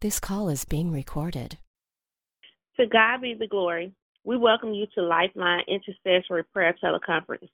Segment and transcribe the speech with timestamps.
[0.00, 1.58] This call is being recorded.
[2.78, 3.92] To God be the glory.
[4.22, 7.48] We welcome you to Lifeline Intercessory Prayer Teleconference.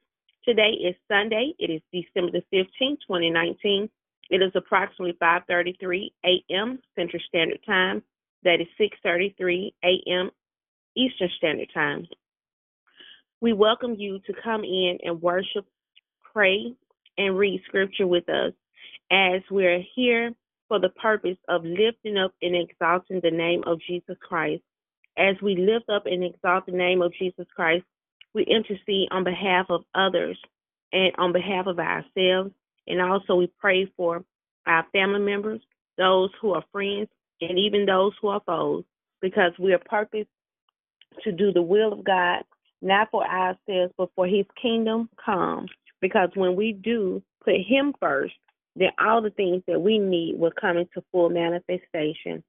[0.45, 1.54] Today is Sunday.
[1.59, 3.88] It is December the 15th, 2019.
[4.29, 6.80] It is approximately 5:33 a.m.
[6.95, 8.03] Central Standard Time.
[8.42, 10.31] That is 6:33 a.m.
[10.95, 12.06] Eastern Standard Time.
[13.40, 15.65] We welcome you to come in and worship,
[16.34, 16.74] pray,
[17.16, 18.52] and read scripture with us
[19.11, 20.34] as we're here
[20.69, 24.62] for the purpose of lifting up and exalting the name of Jesus Christ.
[25.16, 27.84] As we lift up and exalt the name of Jesus Christ,
[28.34, 30.38] we intercede on behalf of others
[30.92, 32.50] and on behalf of ourselves.
[32.87, 34.24] And also, we pray for
[34.66, 35.60] our family members,
[35.96, 37.09] those who are friends,
[37.40, 38.84] and even those who are foes,
[39.20, 40.28] because we are purposed
[41.23, 42.42] to do the will of God,
[42.82, 45.66] not for ourselves, but for His kingdom come.
[46.01, 48.34] Because when we do put Him first,
[48.77, 52.42] then all the things that we need will come into full manifestation.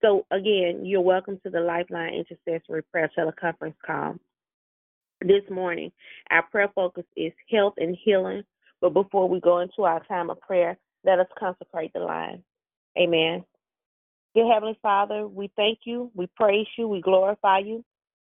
[0.00, 4.16] So, again, you're welcome to the Lifeline Intercessory Prayer Teleconference call.
[5.20, 5.90] This morning,
[6.30, 8.42] our prayer focus is health and healing.
[8.80, 12.42] But before we go into our time of prayer, let us consecrate the line.
[12.98, 13.44] Amen.
[14.34, 17.84] Dear Heavenly Father, we thank you, we praise you, we glorify you.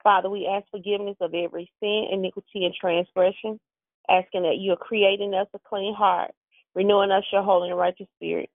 [0.02, 3.60] Father, we ask forgiveness of every sin, iniquity, and transgression,
[4.08, 6.30] asking that you are creating us a clean heart
[6.78, 8.48] renewing us your holy and righteous spirit.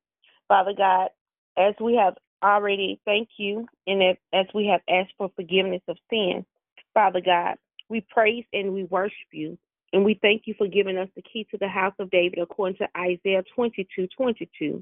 [0.48, 1.10] Father God,
[1.58, 6.46] as we have already thank you and as we have asked for forgiveness of sin,
[6.94, 7.58] Father God,
[7.90, 9.58] we praise and we worship you.
[9.92, 12.78] And we thank you for giving us the key to the house of David according
[12.78, 14.82] to Isaiah 22 22.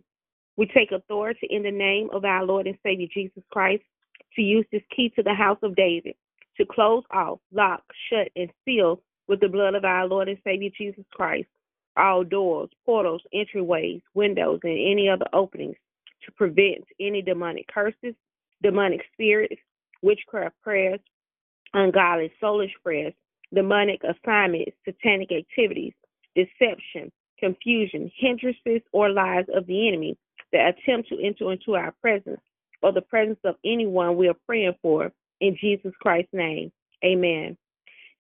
[0.56, 3.84] We take authority in the name of our Lord and Savior Jesus Christ
[4.36, 6.14] to use this key to the house of David
[6.58, 10.70] to close off, lock, shut, and seal with the blood of our Lord and Savior
[10.78, 11.48] Jesus Christ
[11.98, 15.76] all doors, portals, entryways, windows, and any other openings
[16.26, 18.16] to prevent any demonic curses,
[18.62, 19.56] demonic spirits,
[20.02, 21.00] witchcraft prayers,
[21.74, 23.14] ungodly soulish prayers,
[23.54, 25.94] demonic assignments, satanic activities,
[26.36, 30.18] deception, confusion, hindrances, or lies of the enemy
[30.54, 32.40] that attempt to enter into our presence
[32.82, 36.72] or the presence of anyone we are praying for in Jesus Christ's name.
[37.04, 37.58] Amen.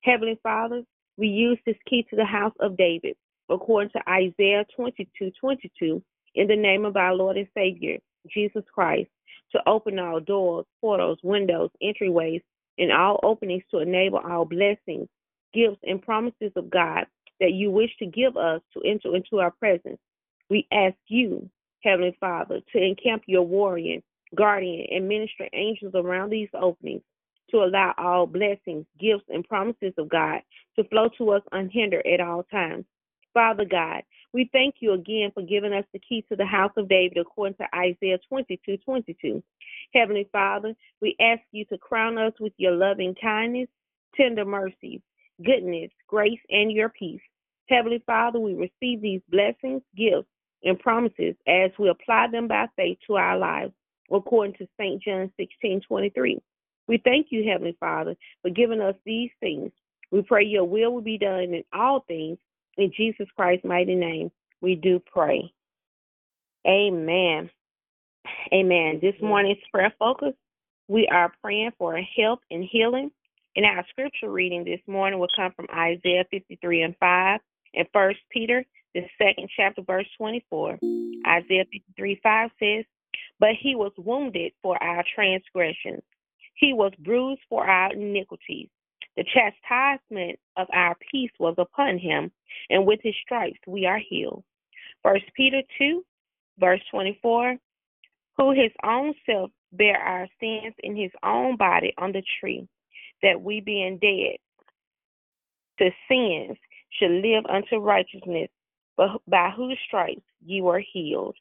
[0.03, 0.83] Heavenly Father,
[1.17, 3.15] we use this key to the house of David
[3.51, 6.01] according to Isaiah 22 22,
[6.35, 7.97] in the name of our Lord and Savior,
[8.33, 9.09] Jesus Christ,
[9.51, 12.41] to open all doors, portals, windows, entryways,
[12.77, 15.07] and all openings to enable all blessings,
[15.53, 17.05] gifts, and promises of God
[17.39, 19.99] that you wish to give us to enter into our presence.
[20.49, 21.49] We ask you,
[21.83, 23.99] Heavenly Father, to encamp your warrior,
[24.35, 27.01] guardian, and minister angels around these openings
[27.49, 30.41] to allow all blessings, gifts, and promises of God
[30.77, 32.85] to flow to us unhindered at all times.
[33.33, 34.03] Father God,
[34.33, 37.55] we thank you again for giving us the key to the house of David according
[37.55, 39.43] to Isaiah 22 22.
[39.93, 43.67] Heavenly Father, we ask you to crown us with your loving kindness,
[44.15, 45.01] tender mercies,
[45.45, 47.21] goodness, grace, and your peace.
[47.67, 50.27] Heavenly Father, we receive these blessings, gifts,
[50.63, 53.73] and promises as we apply them by faith to our lives,
[54.11, 55.01] according to St.
[55.01, 56.41] John 16 23.
[56.87, 59.71] We thank you, Heavenly Father, for giving us these things.
[60.11, 62.37] We pray your will will be done in all things
[62.81, 64.31] in Jesus Christ's mighty name,
[64.61, 65.53] we do pray.
[66.67, 67.49] Amen.
[68.53, 68.99] Amen.
[69.01, 70.33] This morning's prayer focus,
[70.87, 73.11] we are praying for health and healing.
[73.55, 77.39] And our scripture reading this morning will come from Isaiah 53 and 5
[77.73, 80.79] and 1 Peter, the second chapter, verse 24.
[81.27, 82.85] Isaiah 53 5 says,
[83.39, 86.03] But he was wounded for our transgressions,
[86.55, 88.69] he was bruised for our iniquities.
[89.17, 92.31] The chastisement of our peace was upon him,
[92.69, 94.43] and with his stripes we are healed.
[95.03, 96.03] First Peter 2,
[96.59, 97.57] verse 24,
[98.37, 102.67] who his own self bare our sins in his own body on the tree,
[103.21, 104.37] that we being dead
[105.79, 106.57] to sins
[106.99, 108.49] should live unto righteousness,
[108.97, 111.35] but by whose stripes ye were healed.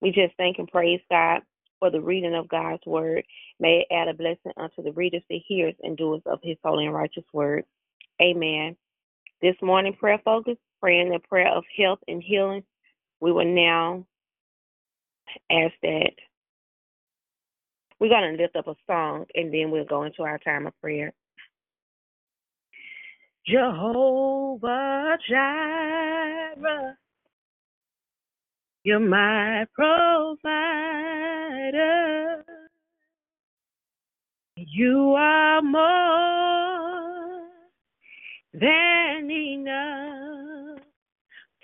[0.00, 1.42] We just thank and praise God
[1.78, 3.24] for the reading of God's word.
[3.60, 6.86] May it add a blessing unto the readers, the hearers, and doers of his holy
[6.86, 7.64] and righteous word.
[8.20, 8.76] Amen.
[9.40, 12.64] This morning prayer focus, praying the prayer of health and healing.
[13.20, 14.06] We will now
[15.50, 16.12] ask that
[18.00, 20.80] we're going to lift up a song and then we'll go into our time of
[20.80, 21.12] prayer.
[23.46, 26.96] Jehovah Jireh,
[28.88, 30.42] you're my provider.
[34.56, 37.42] You are more
[38.54, 40.80] than enough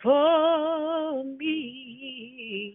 [0.02, 2.74] for me.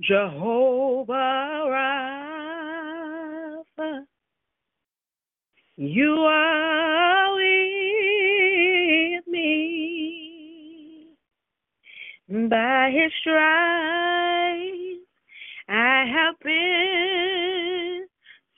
[0.00, 1.66] Jehovah
[3.74, 4.06] Rapha,
[5.76, 6.63] you are
[12.48, 13.44] By his stripes
[15.68, 18.06] I have been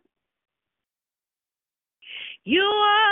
[2.43, 3.04] you are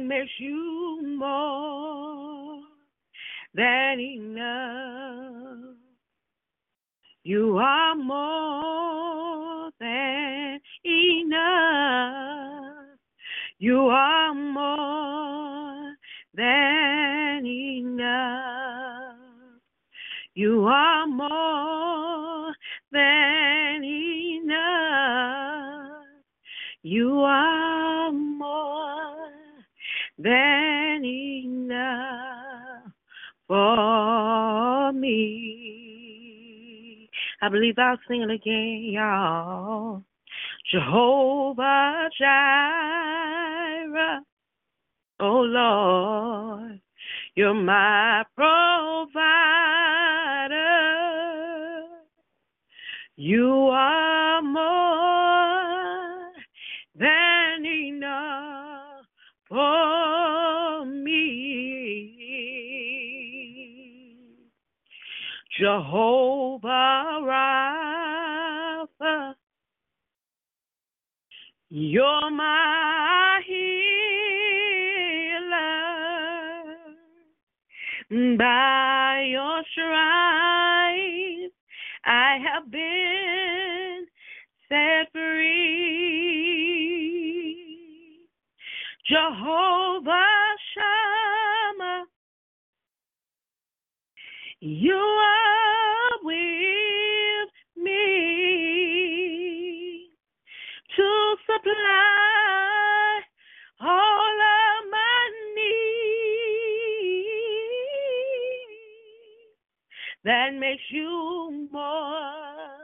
[0.00, 2.62] Makes you more
[3.52, 5.76] than enough.
[7.24, 12.18] You are more than enough.
[13.58, 15.94] You are more
[16.34, 19.16] than enough.
[20.34, 22.54] You are more
[22.92, 25.08] than enough.
[26.82, 27.77] You are
[30.18, 32.92] than enough
[33.46, 36.28] for me.
[37.40, 40.02] I believe I'll sing it again, y'all.
[40.70, 44.20] Jehovah Jireh.
[45.20, 46.80] Oh Lord,
[47.34, 49.08] you're my provider.
[53.16, 54.97] You are more
[65.58, 69.34] Jehovah Rapha,
[71.68, 73.58] you're my healer.
[78.38, 81.54] By your stripes
[82.04, 84.06] I have been
[84.68, 85.88] set free.
[89.08, 90.47] Jehovah
[94.60, 97.94] you are with me
[100.96, 103.20] to supply
[103.80, 105.68] all of my needs.
[110.24, 112.76] That makes you more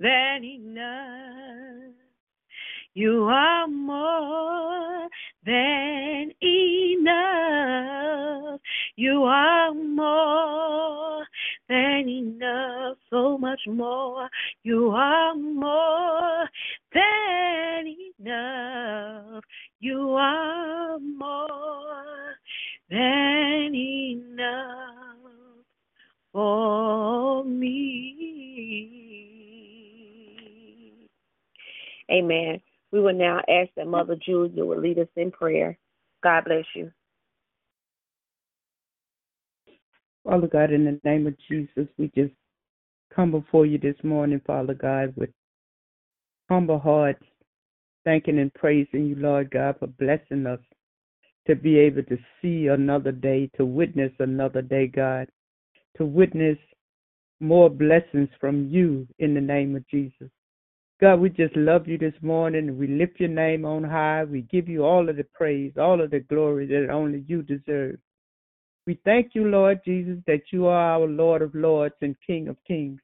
[0.00, 1.94] than enough.
[2.94, 5.08] You are more
[5.46, 8.59] than enough.
[9.00, 11.24] You are more
[11.70, 12.98] than enough.
[13.08, 14.28] So much more.
[14.62, 16.46] You are more
[16.92, 19.42] than enough.
[19.80, 22.34] You are more
[22.90, 25.16] than enough
[26.34, 27.80] for me.
[32.12, 32.60] Amen.
[32.92, 35.78] We will now ask that Mother Julia will lead us in prayer.
[36.22, 36.92] God bless you.
[40.24, 42.32] Father God, in the name of Jesus, we just
[43.14, 45.30] come before you this morning, Father God, with
[46.48, 47.24] humble hearts,
[48.04, 50.60] thanking and praising you, Lord God, for blessing us
[51.46, 55.28] to be able to see another day, to witness another day, God,
[55.96, 56.58] to witness
[57.40, 60.28] more blessings from you in the name of Jesus.
[61.00, 62.76] God, we just love you this morning.
[62.76, 64.24] We lift your name on high.
[64.24, 67.98] We give you all of the praise, all of the glory that only you deserve.
[68.86, 72.56] We thank you, Lord Jesus, that you are our Lord of Lords and King of
[72.66, 73.00] Kings.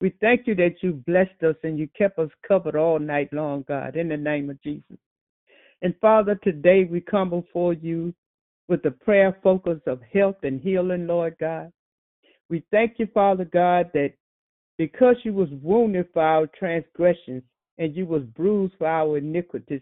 [0.00, 3.64] We thank you that you blessed us and you kept us covered all night long,
[3.66, 4.96] God, in the name of Jesus.
[5.82, 8.14] And Father, today we come before you
[8.68, 11.72] with the prayer focus of health and healing, Lord God.
[12.48, 14.12] We thank you, Father God, that
[14.76, 17.42] because you was wounded for our transgressions
[17.78, 19.80] and you was bruised for our iniquities,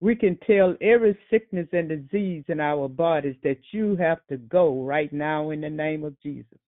[0.00, 4.82] we can tell every sickness and disease in our bodies that you have to go
[4.82, 6.58] right now in the name of Jesus.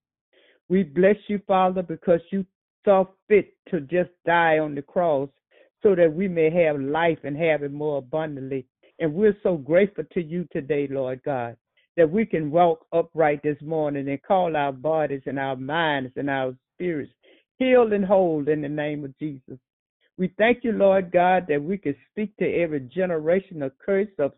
[0.69, 2.45] We bless you, Father, because you
[2.85, 5.31] saw fit to just die on the cross
[5.83, 8.67] so that we may have life and have it more abundantly.
[8.99, 11.57] And we're so grateful to you today, Lord God,
[11.97, 16.31] that we can walk upright this morning and call our bodies and our minds and
[16.31, 17.13] our spirits
[17.59, 19.59] healed and whole in the name of Jesus.
[20.23, 24.31] We thank you, Lord God, that we can speak to every generation generational curse of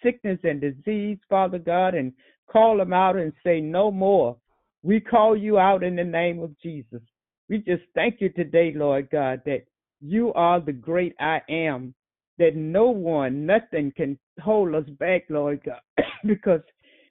[0.00, 2.12] sickness and disease, Father God, and
[2.46, 4.36] call them out and say, No more.
[4.84, 7.02] We call you out in the name of Jesus.
[7.48, 9.64] We just thank you today, Lord God, that
[10.00, 11.92] you are the great I am,
[12.38, 15.80] that no one, nothing can hold us back, Lord God,
[16.24, 16.62] because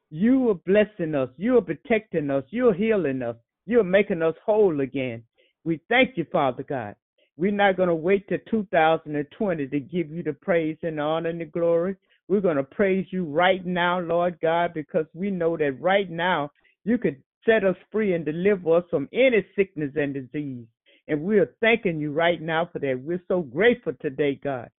[0.10, 1.28] You are blessing us.
[1.36, 2.46] You are protecting us.
[2.50, 3.36] You're healing us.
[3.66, 5.22] You're making us whole again.
[5.66, 6.96] We thank you, Father God.
[7.38, 11.30] We're not going to wait till 2020 to give you the praise and the honor
[11.30, 11.96] and the glory.
[12.28, 16.52] We're going to praise you right now, Lord God, because we know that right now
[16.84, 20.66] you could set us free and deliver us from any sickness and disease.
[21.08, 23.02] And we are thanking you right now for that.
[23.04, 24.70] We're so grateful today, God,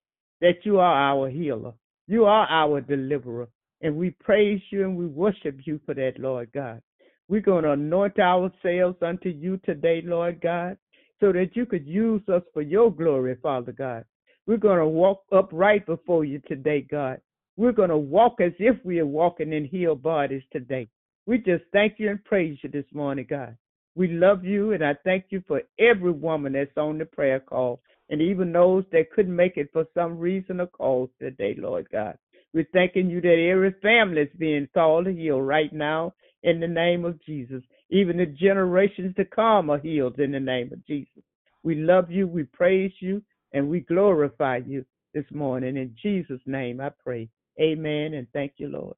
[0.40, 1.72] that you are our healer.
[2.06, 3.48] You are our deliverer.
[3.82, 6.80] And we praise you and we worship you for that, Lord God.
[7.28, 10.76] We're going to anoint ourselves unto you today, Lord God,
[11.22, 14.04] so that you could use us for your glory, Father God.
[14.48, 17.20] We're going to walk upright before you today, God.
[17.56, 20.88] We're going to walk as if we are walking in healed bodies today.
[21.26, 23.56] We just thank you and praise you this morning, God.
[23.94, 27.80] We love you, and I thank you for every woman that's on the prayer call,
[28.10, 32.18] and even those that couldn't make it for some reason or cause today, Lord God.
[32.52, 36.66] We're thanking you that every family is being called to heal right now in the
[36.66, 37.62] name of Jesus.
[37.92, 41.22] Even the generations to come are healed in the name of Jesus.
[41.62, 43.22] We love you, we praise you,
[43.52, 45.76] and we glorify you this morning.
[45.76, 47.28] In Jesus' name I pray.
[47.60, 48.96] Amen, and thank you, Lord.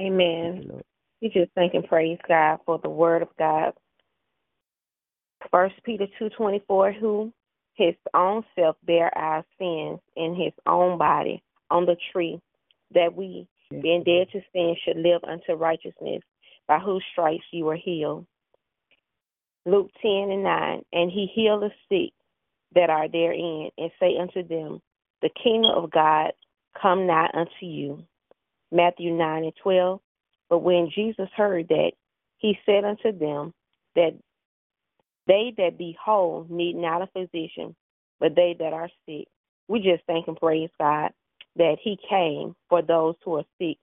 [0.00, 0.62] Amen.
[0.62, 0.84] You, Lord.
[1.20, 3.74] We just thank and praise God for the word of God.
[5.50, 7.30] First Peter two twenty four, who
[7.74, 12.40] his own self bear our sins in his own body on the tree,
[12.94, 16.22] that we, being dead to sin, should live unto righteousness,
[16.68, 18.26] by whose stripes you were healed.
[19.66, 22.12] Luke 10 and 9, and he healed the sick
[22.74, 24.80] that are therein, and say unto them,
[25.22, 26.32] The kingdom of God
[26.80, 28.04] come nigh unto you.
[28.70, 30.00] Matthew 9 and 12.
[30.50, 31.92] But when Jesus heard that,
[32.38, 33.52] he said unto them,
[33.94, 34.12] That
[35.26, 37.76] they that be whole need not a physician,
[38.18, 39.26] but they that are sick.
[39.68, 41.10] We just thank and praise God
[41.56, 43.76] that He came for those who are sick.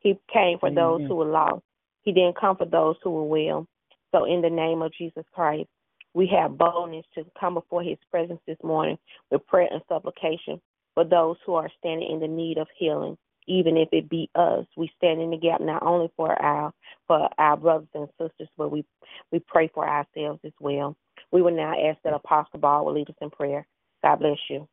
[0.00, 0.74] He came for Amen.
[0.74, 1.62] those who are lost.
[2.06, 3.66] He didn't come for those who are well.
[4.14, 5.68] So, in the name of Jesus Christ,
[6.14, 8.96] we have boldness to come before His presence this morning
[9.30, 10.62] with prayer and supplication
[10.94, 13.18] for those who are standing in the need of healing.
[13.48, 16.72] Even if it be us, we stand in the gap not only for our
[17.06, 18.84] for our brothers and sisters, but we
[19.32, 20.96] we pray for ourselves as well.
[21.32, 23.66] We will now ask that Apostle Ball will lead us in prayer.
[24.02, 24.68] God bless you.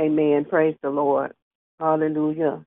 [0.00, 0.44] Amen.
[0.44, 1.32] Praise the Lord.
[1.80, 2.64] Hallelujah.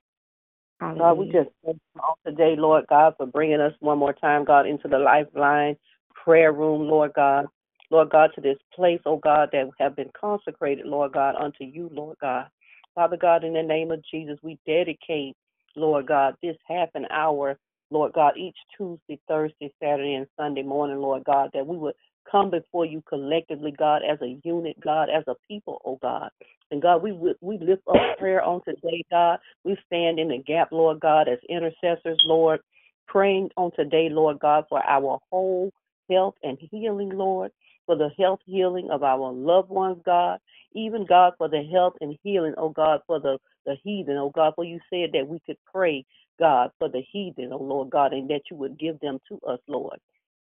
[0.79, 1.01] Hallelujah.
[1.01, 4.45] God, we just thank you all today, Lord God, for bringing us one more time,
[4.45, 5.75] God, into the Lifeline
[6.13, 7.47] prayer room, Lord God.
[7.89, 11.89] Lord God, to this place, oh God, that have been consecrated, Lord God, unto you,
[11.93, 12.47] Lord God.
[12.95, 15.35] Father God, in the name of Jesus, we dedicate,
[15.75, 17.57] Lord God, this half an hour,
[17.89, 21.95] Lord God, each Tuesday, Thursday, Saturday, and Sunday morning, Lord God, that we would
[22.29, 26.29] come before you collectively, God, as a unit, God, as a people, oh God.
[26.71, 29.39] And God, we we lift up prayer on today, God.
[29.63, 32.61] We stand in the gap, Lord God, as intercessors, Lord,
[33.07, 35.71] praying on today, Lord God, for our whole
[36.11, 37.51] health and healing, Lord,
[37.85, 40.39] for the health healing of our loved ones, God,
[40.73, 44.53] even God for the health and healing, oh God, for the the heathen, oh God,
[44.55, 46.05] for you said that we could pray,
[46.39, 49.59] God, for the heathen, oh Lord God, and that you would give them to us,
[49.67, 49.99] Lord.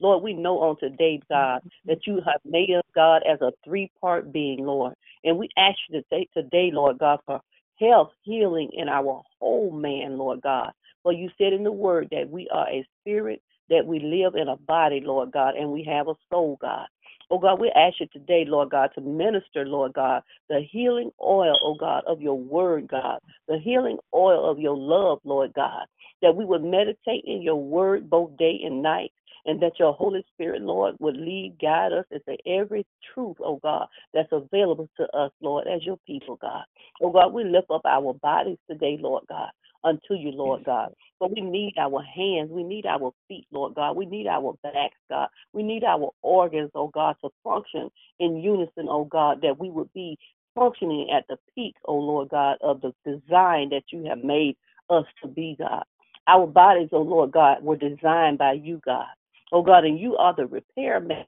[0.02, 3.90] Lord, we know on today, God, that you have made us, God, as a three
[4.00, 4.94] part being, Lord.
[5.24, 7.40] And we ask you today, today, Lord God, for
[7.80, 10.72] health, healing in our whole man, Lord God.
[11.04, 14.48] For you said in the word that we are a spirit, that we live in
[14.48, 16.88] a body, Lord God, and we have a soul, God.
[17.30, 21.56] Oh God, we ask you today, Lord God, to minister, Lord God, the healing oil,
[21.64, 25.86] oh God, of your word, God, the healing oil of your love, Lord God,
[26.22, 29.12] that we would meditate in your word both day and night,
[29.44, 33.86] and that your Holy Spirit, Lord, would lead, guide us into every truth, oh God,
[34.14, 36.64] that's available to us, Lord, as your people, God.
[37.00, 39.50] Oh God, we lift up our bodies today, Lord God,
[39.84, 40.92] unto you, Lord God.
[41.18, 43.96] But we need our hands, we need our feet, Lord God.
[43.96, 45.28] We need our backs, God.
[45.52, 49.92] We need our organs, oh God, to function in unison, oh God, that we would
[49.92, 50.18] be
[50.54, 54.56] functioning at the peak, oh Lord God, of the design that you have made
[54.90, 55.84] us to be, God.
[56.28, 59.06] Our bodies, oh Lord God, were designed by you, God
[59.52, 61.24] oh God, and you are the repairman,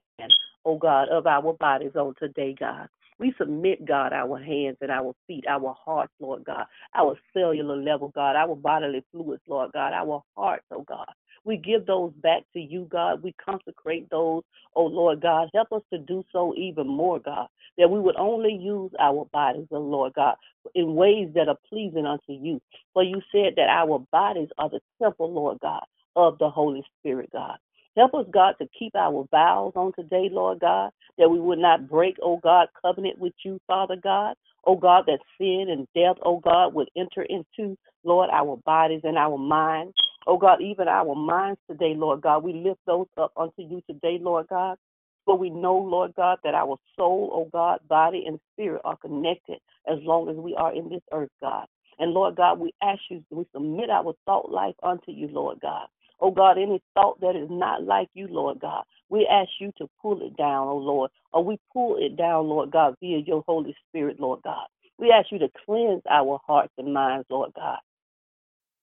[0.65, 2.89] oh God, of our bodies on today, God.
[3.17, 8.11] We submit, God, our hands and our feet, our hearts, Lord God, our cellular level,
[8.13, 11.07] God, our bodily fluids, Lord God, our hearts, oh God.
[11.45, 13.21] We give those back to you, God.
[13.23, 14.43] We consecrate those,
[14.75, 15.49] oh Lord God.
[15.53, 19.67] Help us to do so even more, God, that we would only use our bodies,
[19.71, 20.35] oh Lord God,
[20.73, 22.59] in ways that are pleasing unto you.
[22.93, 25.85] For you said that our bodies are the temple, Lord God,
[26.17, 27.57] of the Holy Spirit, God.
[27.95, 31.89] Help us, God, to keep our vows on today, Lord God, that we would not
[31.89, 34.35] break, oh God, covenant with you, Father God.
[34.65, 39.17] Oh God, that sin and death, oh God, would enter into, Lord, our bodies and
[39.17, 39.93] our minds.
[40.27, 44.17] Oh God, even our minds today, Lord God, we lift those up unto you today,
[44.19, 44.77] Lord God.
[45.23, 49.59] For we know, Lord God, that our soul, oh God, body and spirit are connected
[49.87, 51.65] as long as we are in this earth, God.
[51.97, 55.87] And Lord God, we ask you, we submit our thought life unto you, Lord God.
[56.19, 59.89] Oh God, any thought that is not like you, Lord God, we ask you to
[60.01, 63.75] pull it down, oh Lord, or we pull it down, Lord God, via your Holy
[63.87, 64.65] Spirit, Lord God.
[64.97, 67.79] We ask you to cleanse our hearts and minds, Lord God,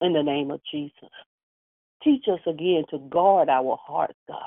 [0.01, 1.11] in the name of Jesus.
[2.05, 4.39] Teach us again to guard our hearts, God.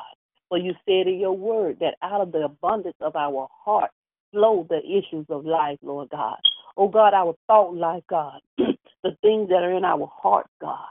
[0.49, 3.89] For you said in your word that out of the abundance of our heart
[4.31, 6.37] flow the issues of life, Lord God.
[6.77, 10.87] Oh God, our thought life, God, the things that are in our heart, God,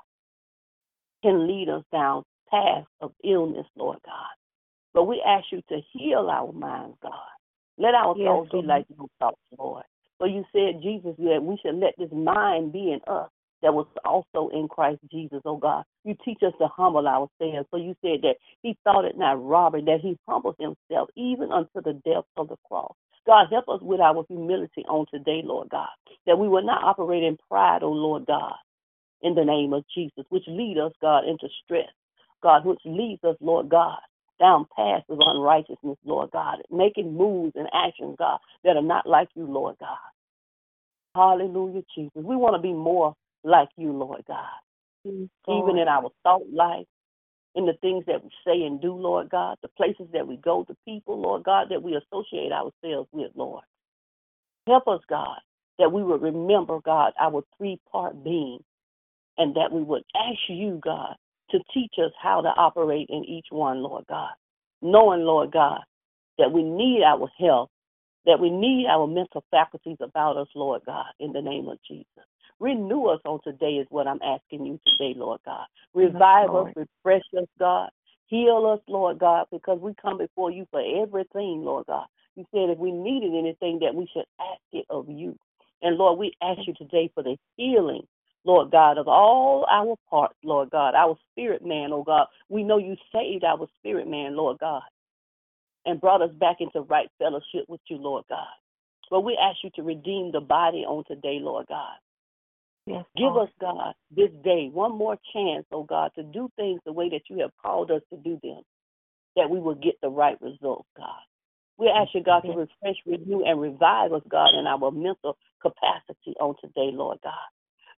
[1.24, 4.34] can lead us down paths of illness, Lord God.
[4.92, 7.12] But we ask you to heal our minds, God.
[7.78, 9.84] Let our yes, thoughts be like your thoughts, Lord.
[10.18, 13.30] For you said, Jesus, that we should let this mind be in us
[13.62, 15.84] that was also in Christ Jesus, oh God.
[16.04, 17.66] You teach us to humble ourselves.
[17.70, 21.80] So you said that he thought it not robbery, that he humbled himself even unto
[21.82, 22.94] the death of the cross.
[23.26, 25.88] God, help us with our humility on today, Lord God,
[26.26, 28.52] that we will not operate in pride, oh Lord God,
[29.24, 31.88] in the name of Jesus, which lead us, God, into stress.
[32.42, 33.98] God, which leads us, Lord God,
[34.38, 39.28] down paths of unrighteousness, Lord God, making moves and actions, God, that are not like
[39.34, 39.96] you, Lord God.
[41.14, 42.12] Hallelujah, Jesus.
[42.22, 43.14] We want to be more
[43.44, 44.44] like you, Lord God.
[45.48, 46.86] Even in our thought life,
[47.54, 50.64] in the things that we say and do, Lord God, the places that we go,
[50.68, 53.62] the people, Lord God, that we associate ourselves with, Lord.
[54.66, 55.38] Help us, God,
[55.78, 58.58] that we will remember, God, our three part being,
[59.38, 61.14] and that we would ask you, God,
[61.50, 64.30] to teach us how to operate in each one, Lord God.
[64.82, 65.80] Knowing, Lord God,
[66.38, 67.70] that we need our health,
[68.26, 72.06] that we need our mental faculties about us, Lord God, in the name of Jesus.
[72.60, 75.66] Renew us on today is what I'm asking you today, Lord God.
[75.92, 77.90] Revive us, refresh us, God.
[78.26, 82.06] Heal us, Lord God, because we come before you for everything, Lord God.
[82.36, 85.36] You said if we needed anything that we should ask it of you.
[85.82, 88.06] And Lord, we ask you today for the healing,
[88.44, 92.26] Lord God, of all our parts, Lord God, our spirit man, oh God.
[92.48, 94.82] We know you saved our spirit man, Lord God,
[95.86, 98.46] and brought us back into right fellowship with you, Lord God.
[99.10, 101.96] But we ask you to redeem the body on today, Lord God.
[102.86, 106.92] Yes, Give us, God, this day one more chance, oh God, to do things the
[106.92, 108.60] way that you have called us to do them,
[109.36, 111.22] that we will get the right results, God.
[111.78, 116.36] We ask you, God, to refresh, renew, and revive us, God, in our mental capacity
[116.38, 117.32] on today, Lord God.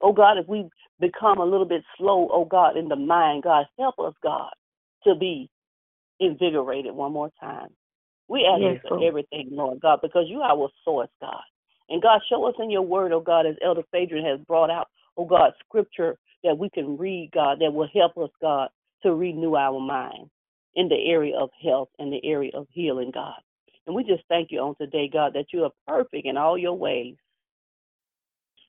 [0.01, 0.69] Oh God, if we
[1.01, 4.51] become a little bit slow, oh God, in the mind, God, help us, God,
[5.05, 5.51] to be
[6.21, 7.69] invigorated one more time.
[8.29, 11.43] We ask yes, you for everything, Lord God, because you are our source, God.
[11.89, 14.89] And God, show us in your word, oh God, as Elder Phaedron has brought out,
[15.17, 18.69] oh God, scripture that we can read, God, that will help us, God,
[19.03, 20.31] to renew our mind
[20.75, 23.41] in the area of health and the area of healing, God.
[23.87, 26.75] And we just thank you on today, God, that you are perfect in all your
[26.75, 27.17] ways.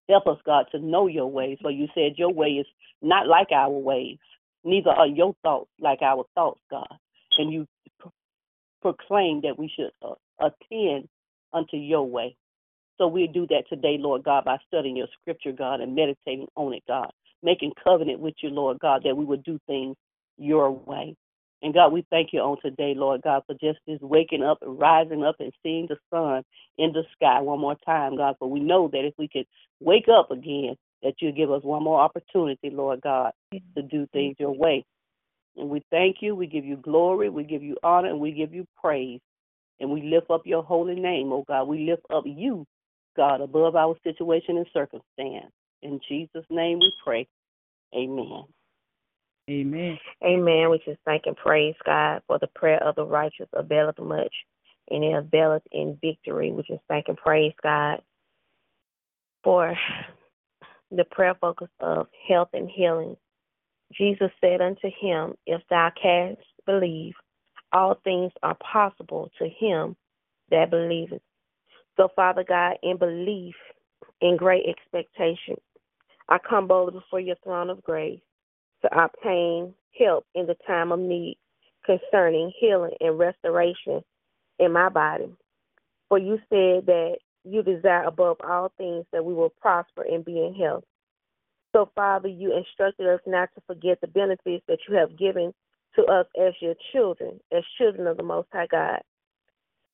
[0.10, 2.68] Help us, God, to know your ways, for you said your way is
[3.02, 4.18] not like our ways,
[4.64, 6.88] neither are your thoughts like our thoughts, God.
[7.38, 7.68] And you
[8.82, 11.08] proclaim that we should uh, attend
[11.54, 12.36] unto your way.
[12.98, 16.74] So we do that today, Lord God, by studying your scripture, God, and meditating on
[16.74, 17.12] it, God,
[17.44, 19.98] making covenant with you, Lord God, that we would do things
[20.38, 21.16] your way.
[21.66, 24.80] And God, we thank you on today, Lord God, for just this waking up and
[24.80, 26.44] rising up and seeing the sun
[26.78, 28.36] in the sky one more time, God.
[28.38, 29.48] For we know that if we could
[29.80, 33.32] wake up again, that you give us one more opportunity, Lord God,
[33.76, 34.86] to do things your way.
[35.58, 38.54] And we thank you, we give you glory, we give you honor, and we give
[38.54, 39.22] you praise.
[39.80, 41.64] And we lift up your holy name, oh God.
[41.64, 42.68] We lift up you
[43.18, 45.52] God, above our situation and circumstance.
[45.82, 47.28] In Jesus' name we pray.
[47.96, 48.44] Amen.
[49.50, 50.00] Amen.
[50.24, 50.70] Amen.
[50.72, 54.34] We just thank and praise God for the prayer of the righteous availeth much,
[54.90, 56.52] and it availeth in victory.
[56.52, 58.02] We just thank and praise God
[59.44, 59.76] for
[60.90, 63.16] the prayer focus of health and healing.
[63.94, 67.14] Jesus said unto him, If thou canst believe,
[67.72, 69.96] all things are possible to him
[70.50, 71.22] that believeth.
[71.98, 73.56] So, Father God, in belief,
[74.22, 75.56] in great expectation,
[76.28, 78.22] I come boldly before your throne of grace
[78.86, 81.38] to obtain help in the time of need
[81.86, 84.02] concerning healing and restoration
[84.60, 85.30] in my body.
[86.10, 90.40] For you said that you desire above all things that we will prosper and be
[90.40, 90.84] in health.
[91.76, 95.54] So, Father, you instructed us not to forget the benefits that you have given
[95.96, 99.02] to us as your children, as children of the Most High God.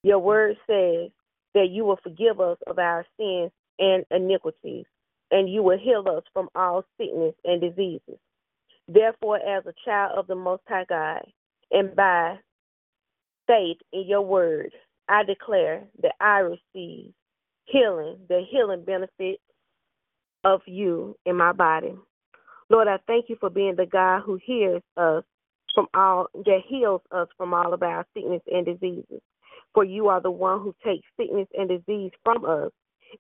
[0.04, 1.12] Your word says
[1.54, 4.86] that you will forgive us of our sins and iniquities,
[5.32, 8.20] and you will heal us from all sickness and diseases.
[8.94, 11.22] Therefore, as a child of the Most High God,
[11.72, 12.38] and by
[13.48, 14.72] faith in your word,
[15.08, 17.14] I declare that I receive
[17.66, 19.40] healing, the healing benefit
[20.44, 21.94] of you in my body.
[22.70, 25.24] Lord, I thank you for being the God who hears us
[25.74, 29.22] from all that heals us from all of our sickness and diseases.
[29.74, 32.72] For you are the one who takes sickness and disease from us,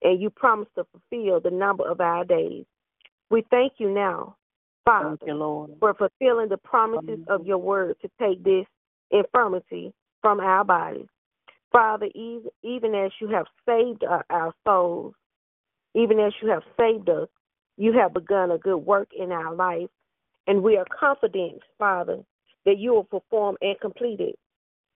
[0.01, 2.65] and you promise to fulfill the number of our days.
[3.29, 4.35] We thank you now,
[4.85, 5.71] Father, Thank you, Lord.
[5.79, 8.65] for fulfilling the promises of your word to take this
[9.11, 11.07] infirmity from our bodies.
[11.71, 12.07] Father,
[12.63, 15.13] even as you have saved uh, our souls,
[15.95, 17.29] even as you have saved us,
[17.77, 19.89] you have begun a good work in our life,
[20.47, 22.19] and we are confident, Father,
[22.65, 24.37] that you will perform and complete it.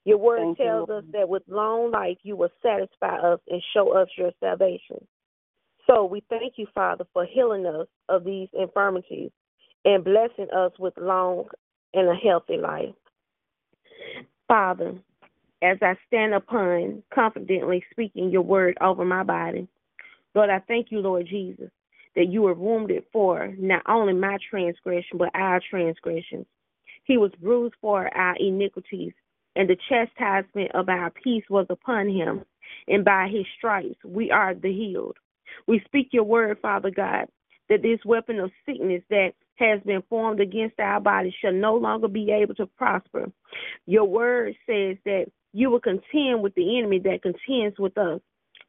[0.04, 3.62] Your word Thank tells you, us that with long life you will satisfy us and
[3.74, 4.98] show us your salvation.
[5.88, 9.32] So we thank you, Father, for healing us of these infirmities
[9.86, 11.46] and blessing us with long
[11.94, 12.94] and a healthy life.
[14.48, 14.96] Father,
[15.62, 19.68] as I stand upon confidently speaking your word over my body,
[20.34, 21.70] Lord, I thank you, Lord Jesus,
[22.16, 26.46] that you were wounded for not only my transgression, but our transgressions.
[27.06, 29.14] He was bruised for our iniquities,
[29.56, 32.44] and the chastisement of our peace was upon him,
[32.88, 35.18] and by his stripes we are the healed.
[35.68, 37.28] We speak your word, Father God,
[37.70, 42.08] that this weapon of sickness that has been formed against our body shall no longer
[42.08, 43.32] be able to prosper.
[43.86, 48.20] Your word says that you will contend with the enemy that contends with us.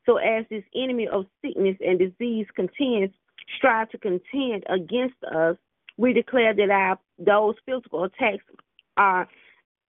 [0.05, 3.12] So as this enemy of sickness and disease contends,
[3.57, 5.57] strive to contend against us,
[5.96, 8.44] we declare that our those physical attacks
[8.96, 9.27] are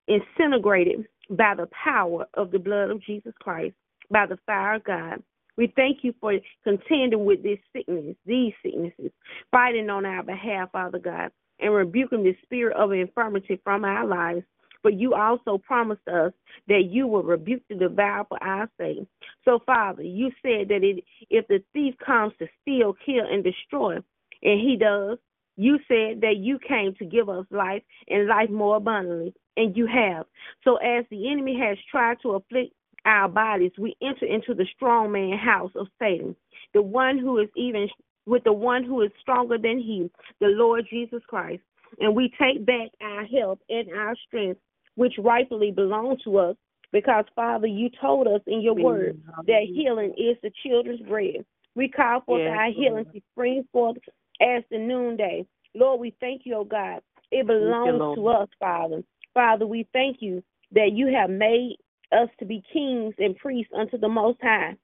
[0.07, 3.75] disintegrated by the power of the blood of Jesus Christ,
[4.09, 5.21] by the fire of God.
[5.57, 9.11] We thank you for contending with this sickness, these sicknesses,
[9.51, 14.43] fighting on our behalf, Father God, and rebuking the spirit of infirmity from our lives.
[14.83, 16.31] But you also promised us
[16.67, 19.05] that you will rebuke the devourer for our sake.
[19.43, 23.95] So, Father, you said that it, if the thief comes to steal, kill, and destroy,
[24.43, 25.17] and he does,
[25.57, 29.87] you said that you came to give us life and life more abundantly, and you
[29.87, 30.27] have.
[30.63, 32.73] So, as the enemy has tried to afflict
[33.07, 36.35] our bodies, we enter into the strong man house of Satan,
[36.73, 37.87] the one who is even
[38.25, 41.63] with the one who is stronger than he, the Lord Jesus Christ.
[41.99, 44.59] And we take back our health and our strength,
[44.95, 46.55] which rightfully belong to us,
[46.91, 51.45] because, Father, you told us in your word that healing is the children's bread.
[51.75, 53.97] We call forth yes, our healing to spring forth
[54.41, 55.45] as the noonday.
[55.75, 57.01] Lord, we thank you, oh God.
[57.31, 59.03] It belongs you, to us, Father.
[59.33, 61.77] Father, we thank you that you have made
[62.11, 64.75] us to be kings and priests unto the Most High.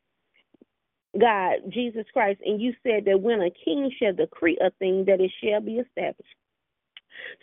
[1.19, 5.21] God, Jesus Christ, and you said that when a king shall decree a thing, that
[5.21, 6.35] it shall be established.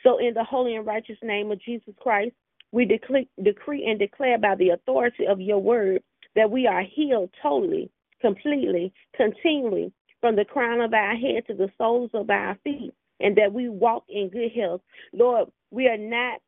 [0.02, 2.34] So, in the holy and righteous name of Jesus Christ,
[2.72, 6.02] we decree, decree and declare by the authority of your word
[6.34, 7.90] that we are healed totally,
[8.20, 13.36] completely, continually, from the crown of our head to the soles of our feet, and
[13.36, 14.80] that we walk in good health.
[15.12, 16.40] Lord, we are not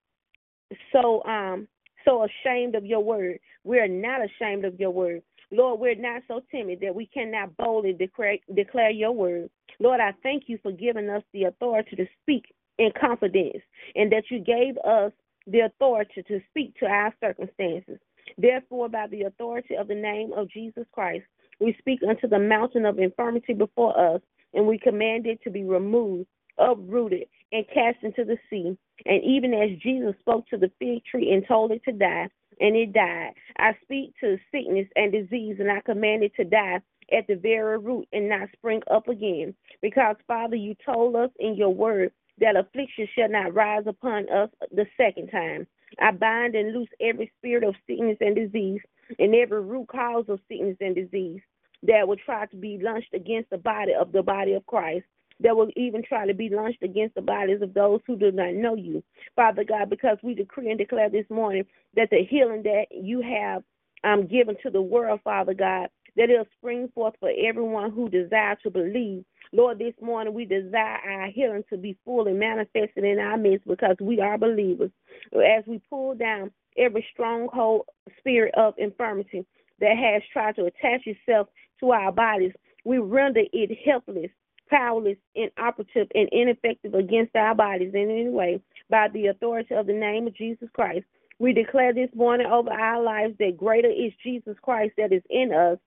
[0.93, 1.69] so um
[2.05, 3.39] so ashamed of your word.
[3.65, 5.23] We are not ashamed of your word.
[5.51, 9.51] Lord, we're not so timid that we cannot boldly declare, declare your word.
[9.79, 12.45] Lord, I thank you for giving us the authority to speak
[12.79, 13.63] in confidence
[13.95, 15.13] and that you gave us
[15.47, 17.99] the authority to speak to our circumstances.
[18.39, 21.25] Therefore, by the authority of the name of Jesus Christ,
[21.61, 24.21] we speak unto the mountain of infirmity before us,
[24.55, 28.77] and we command it to be removed, uprooted, and cast into the sea.
[29.07, 32.29] And even as Jesus spoke to the fig tree and told it to die,
[32.61, 36.81] and it died, I speak to sickness and disease, and I command it to die
[37.13, 39.55] at the very root and not spring up again.
[39.81, 44.51] Because, Father, you told us in your word that affliction shall not rise upon us
[44.71, 45.67] the second time.
[46.01, 48.81] I bind and loose every spirit of sickness and disease
[49.19, 51.41] and every root cause of sickness and disease
[51.83, 55.05] that will try to be launched against the body of the body of Christ
[55.43, 58.55] that will even try to be launched against the bodies of those who do not
[58.55, 59.03] know you,
[59.37, 61.65] Father God, because we decree and declare this morning
[61.97, 63.63] that the healing that you have
[64.05, 68.59] um, given to the world, Father God, that it'll spring forth for everyone who desires
[68.63, 69.25] to believe.
[69.53, 73.97] Lord, this morning we desire our healing to be fully manifested in our midst because
[74.01, 74.91] we are believers.
[75.35, 77.87] As we pull down every stronghold
[78.19, 79.45] spirit of infirmity
[79.81, 81.49] that has tried to attach itself
[81.81, 82.53] to our bodies,
[82.85, 84.31] we render it helpless
[84.73, 88.61] powerless, inoperative, and ineffective against our bodies in any way.
[88.89, 91.05] by the authority of the name of Jesus Christ.
[91.39, 95.53] We declare this morning over our lives that greater is Jesus Christ that is in
[95.53, 95.79] us,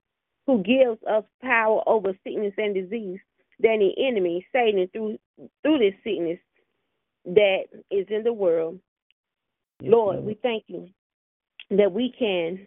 [0.48, 3.20] who gives us power over sickness and disease
[3.60, 5.18] than the enemy, Satan, through
[5.62, 6.40] through this sickness
[7.26, 8.80] that is in the world.
[9.82, 10.90] Yes, Lord, Lord, we thank you
[11.72, 12.66] that we can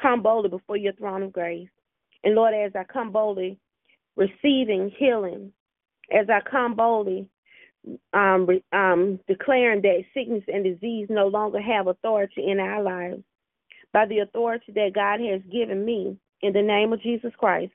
[0.00, 1.68] come boldly before your throne of grace.
[2.24, 3.58] And Lord, as I come boldly,
[4.16, 5.52] receiving healing,
[6.12, 7.28] as I come boldly,
[8.12, 13.22] um, um, declaring that sickness and disease no longer have authority in our lives.
[13.92, 17.72] By the authority that God has given me, in the name of Jesus Christ,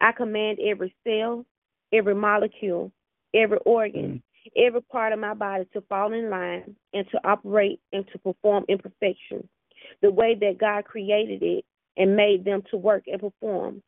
[0.00, 1.44] I command every cell,
[1.92, 2.90] every molecule,
[3.34, 4.50] every organ, mm.
[4.56, 8.64] every part of my body to fall in line and to operate and to perform
[8.68, 9.48] in perfection,
[10.00, 11.64] the way that God created it
[11.96, 13.82] and made them to work and perform.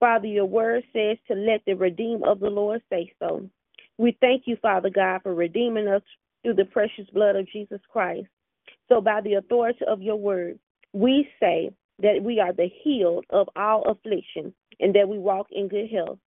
[0.00, 3.48] Father, your word says to let the redeemed of the Lord say so.
[3.98, 6.02] We thank you, Father God, for redeeming us
[6.42, 8.26] through the precious blood of Jesus Christ.
[8.88, 10.58] So, by the authority of your word,
[10.94, 15.68] we say that we are the healed of all affliction and that we walk in
[15.68, 16.18] good health.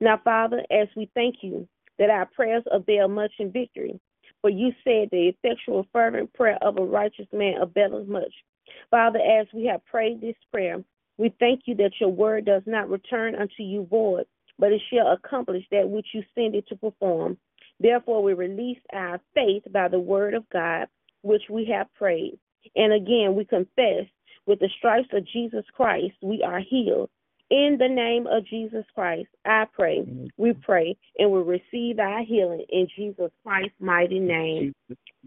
[0.00, 4.00] Now, Father, as we thank you that our prayers avail much in victory,
[4.40, 8.32] for you said the effectual, fervent prayer of a righteous man availeth much.
[8.90, 10.82] Father, as we have prayed this prayer,
[11.18, 14.24] we thank you that your word does not return unto you void,
[14.58, 17.36] but it shall accomplish that which you send it to perform.
[17.80, 20.86] Therefore, we release our faith by the word of God,
[21.22, 22.38] which we have prayed.
[22.74, 24.06] And again, we confess
[24.46, 27.10] with the stripes of Jesus Christ, we are healed.
[27.50, 32.64] In the name of Jesus Christ, I pray, we pray, and we receive our healing
[32.68, 34.74] in Jesus Christ's mighty name.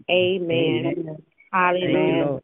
[0.08, 1.16] Amen.
[1.52, 2.40] Hallelujah.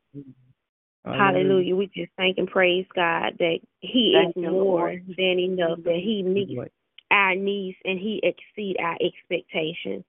[1.04, 1.74] Hallelujah.
[1.74, 6.22] We just thank and praise God that He thank is more than enough, that He
[6.22, 6.70] meets
[7.10, 10.04] our needs and He exceed our expectations.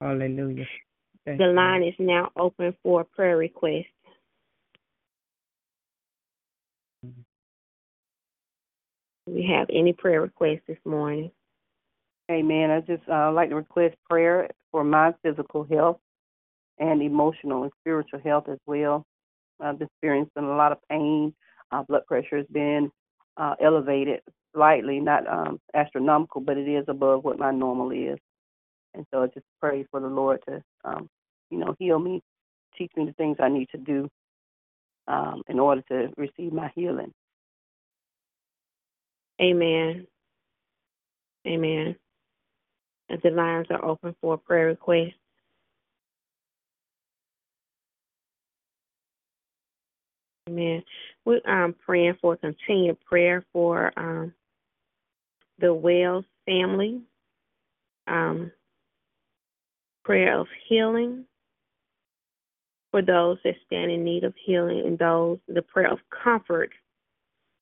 [0.00, 0.66] Hallelujah.
[1.24, 3.86] Thank the line is now open for prayer requests.
[9.28, 11.30] we have any prayer requests this morning?
[12.30, 12.70] Amen.
[12.70, 15.98] I just uh, like to request prayer for my physical health
[16.78, 19.04] and emotional and spiritual health as well.
[19.60, 21.34] I've experienced a lot of pain.
[21.70, 22.90] Uh, blood pressure has been
[23.36, 24.20] uh, elevated
[24.54, 28.18] slightly, not um, astronomical, but it is above what my normal is.
[28.94, 31.08] And so I just pray for the Lord to, um,
[31.50, 32.22] you know, heal me,
[32.76, 34.08] teach me the things I need to do
[35.08, 37.12] um, in order to receive my healing.
[39.40, 40.06] Amen.
[41.46, 41.96] Amen.
[43.08, 45.17] And the lines are open for prayer requests.
[50.48, 50.82] Amen.
[51.24, 54.32] We're um, praying for continued prayer for um,
[55.58, 57.02] the Wells family,
[58.06, 58.50] um,
[60.04, 61.26] prayer of healing
[62.90, 66.70] for those that stand in need of healing, and those the prayer of comfort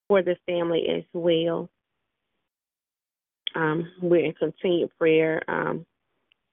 [0.07, 1.69] for the family as well.
[3.55, 5.85] Um, we're in continued prayer um,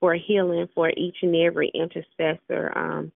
[0.01, 3.13] for healing for each and every intercessor um,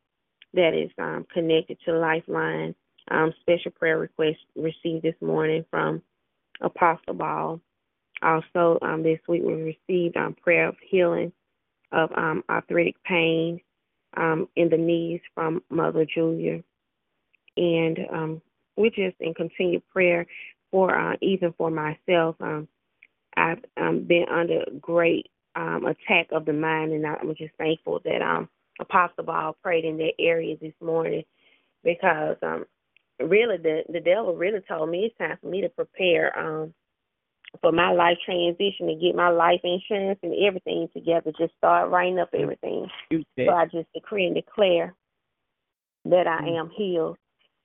[0.55, 0.91] that is
[1.33, 2.75] connected to Lifeline.
[3.11, 6.03] Um, special prayer request received this morning from
[6.61, 7.61] Apostle Ball.
[8.23, 9.55] Also, um, this week we
[9.89, 11.33] received a prayer of healing
[11.93, 12.11] of
[12.49, 13.61] arthritic pain
[14.57, 16.63] in the knees from Mother Julia.
[17.57, 18.41] And
[18.77, 20.27] we're just in continued prayer
[20.71, 22.37] for uh, even for myself.
[22.41, 22.69] Um,
[23.37, 28.23] I've um, been under great um, attack of the mind, and I'm just thankful that
[28.23, 28.49] um,
[28.81, 31.25] Apostle Ball prayed in that area this morning
[31.85, 32.65] because um,
[33.21, 36.75] really the the devil really told me it's time for me to prepare um,
[37.61, 41.33] for my life transition and get my life insurance and everything together.
[41.39, 42.87] Just start writing up everything.
[43.47, 44.95] So I just decree and declare
[46.05, 46.61] that I mm.
[46.61, 47.17] am healed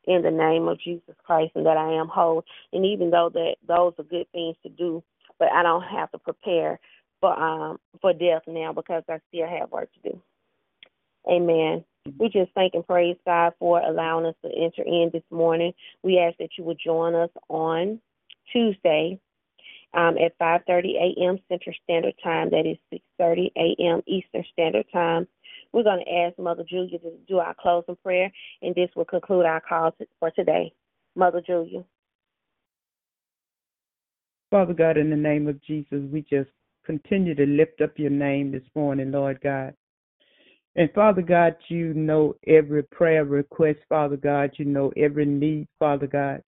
[0.05, 2.43] in the name of Jesus Christ and that I am whole.
[2.71, 5.03] And even though that those are good things to do,
[5.39, 6.79] but I don't have to prepare
[7.19, 10.21] for um for death now because I still have work to do.
[11.29, 11.83] Amen.
[12.19, 15.73] We just thank and praise God for allowing us to enter in this morning.
[16.03, 17.99] We ask that you would join us on
[18.51, 19.19] Tuesday
[19.93, 21.39] um, at 5:30 a.m.
[21.47, 22.49] Central Standard Time.
[22.49, 22.77] That is
[23.19, 24.01] 6:30 a.m.
[24.05, 25.27] Eastern Standard Time.
[25.71, 28.31] We're going to ask Mother Julia to do our closing prayer,
[28.61, 30.73] and this will conclude our call for today.
[31.15, 31.83] Mother Julia.
[34.51, 36.49] Father God, in the name of Jesus, we just
[36.85, 39.73] continue to lift up your name this morning, Lord God.
[40.75, 44.51] And Father God, you know every prayer request, Father God.
[44.57, 46.41] You know every need, Father God.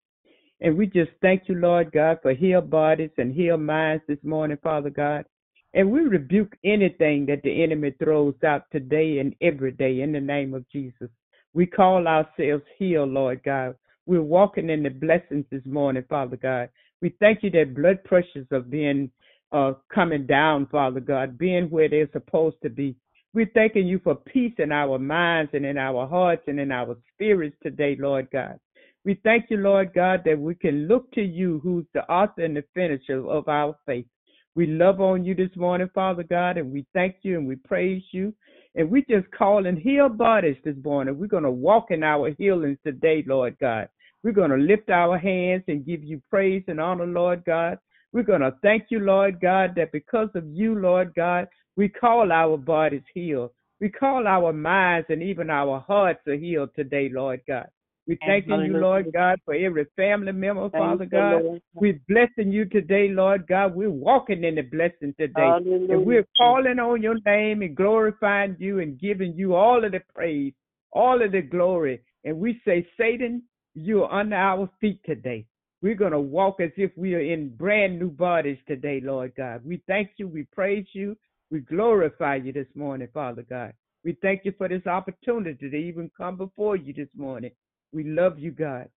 [0.60, 4.56] And we just thank you, Lord God, for heal bodies and heal minds this morning,
[4.62, 5.26] Father God.
[5.74, 10.20] And we rebuke anything that the enemy throws out today and every day in the
[10.20, 11.10] name of Jesus.
[11.52, 13.74] We call ourselves healed, Lord God.
[14.06, 16.70] We're walking in the blessings this morning, Father God.
[17.02, 19.10] We thank you that blood pressures are being
[19.52, 22.96] uh, coming down, Father God, being where they're supposed to be.
[23.34, 26.96] We're thanking you for peace in our minds and in our hearts and in our
[27.12, 28.60] spirits today, Lord God.
[29.04, 32.56] We thank you, Lord God, that we can look to you, who's the author and
[32.56, 34.06] the finisher of our faith.
[34.54, 38.04] We love on you this morning, Father God, and we thank you and we praise
[38.12, 38.32] you.
[38.76, 41.18] And we just call and heal bodies this morning.
[41.18, 43.88] We're going to walk in our healings today, Lord God.
[44.22, 47.78] We're going to lift our hands and give you praise and honor, Lord God.
[48.12, 52.30] We're going to thank you, Lord God, that because of you, Lord God, we call
[52.32, 53.50] our bodies healed.
[53.80, 57.66] We call our minds and even our hearts are healed today, Lord God.
[58.06, 61.42] We thank you, Lord God, for every family member, Father God.
[61.74, 63.74] We're blessing you today, Lord God.
[63.74, 65.34] We're walking in the blessing today.
[65.34, 65.94] Hallelujah.
[65.94, 70.02] And we're calling on your name and glorifying you and giving you all of the
[70.14, 70.52] praise,
[70.92, 72.02] all of the glory.
[72.24, 73.42] And we say, Satan,
[73.74, 75.46] you are under our feet today.
[75.82, 79.62] We're going to walk as if we are in brand new bodies today, Lord God.
[79.64, 80.28] We thank you.
[80.28, 81.16] We praise you.
[81.54, 83.74] We glorify you this morning, Father God.
[84.02, 87.52] We thank you for this opportunity to even come before you this morning.
[87.92, 88.88] We love you, God.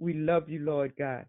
[0.00, 1.24] We love you, Lord God.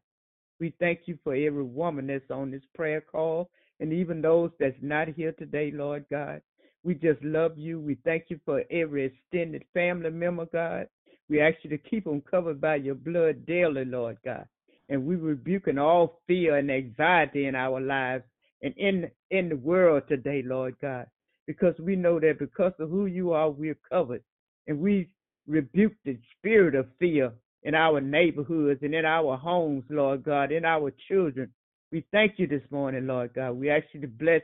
[0.60, 4.75] We thank you for every woman that's on this prayer call and even those that's
[4.82, 6.41] not here today, Lord God.
[6.84, 7.80] We just love you.
[7.80, 10.88] We thank you for every extended family member, God.
[11.30, 14.47] We ask you to keep them covered by your blood daily, Lord God.
[14.89, 18.23] And we rebuking all fear and anxiety in our lives
[18.62, 21.08] and in in the world today, Lord God.
[21.48, 24.24] Because we know that because of who you are, we're covered.
[24.68, 25.10] And we
[25.48, 27.32] rebuke the spirit of fear
[27.63, 31.52] in our neighborhoods and in our homes, Lord God, in our children.
[31.91, 33.52] We thank you this morning, Lord God.
[33.54, 34.41] We ask you to bless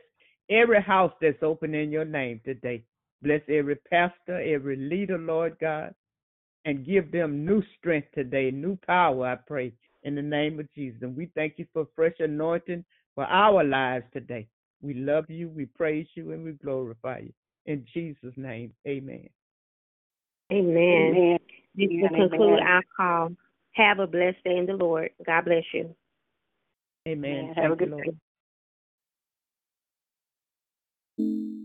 [0.50, 2.84] every house that's open in your name today.
[3.22, 5.94] Bless every pastor, every leader, Lord God,
[6.66, 11.00] and give them new strength today, new power, I pray, in the name of Jesus.
[11.02, 12.84] And we thank you for fresh anointing
[13.16, 14.48] for our lives today.
[14.82, 17.34] We love you, we praise you, and we glorify you.
[17.66, 19.30] In Jesus' name, amen.
[20.52, 20.78] Amen.
[20.78, 21.40] amen.
[21.76, 22.68] This will conclude amen.
[22.68, 23.32] our call.
[23.74, 25.12] Have a blessed day in the Lord.
[25.26, 25.96] God bless you.
[27.08, 27.32] Amen.
[27.32, 27.54] amen.
[27.56, 27.98] Have Thank a good
[31.18, 31.61] day.